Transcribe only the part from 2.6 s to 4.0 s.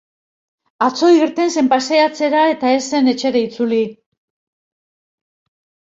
ez zen etxera itzuli.